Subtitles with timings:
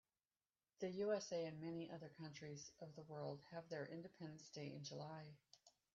[0.79, 5.37] The USA and many other countries of the world have their independence day in July.